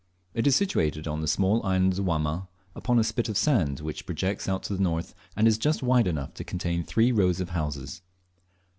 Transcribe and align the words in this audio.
It 0.33 0.47
is 0.47 0.55
situated 0.55 1.07
on 1.07 1.21
the 1.21 1.27
small 1.27 1.63
island 1.63 1.99
of 1.99 2.05
Wamma, 2.05 2.47
upon 2.73 2.97
a 2.97 3.03
spit 3.03 3.29
of 3.29 3.37
sand 3.37 3.81
which 3.81 4.07
projects 4.07 4.49
out 4.49 4.63
to 4.63 4.75
the 4.75 4.81
north, 4.81 5.13
and 5.35 5.47
is 5.47 5.59
just 5.59 5.83
wide 5.83 6.07
enough 6.07 6.33
to 6.33 6.43
contain 6.43 6.83
three 6.83 7.11
rows 7.11 7.39
of 7.39 7.51
houses. 7.51 8.01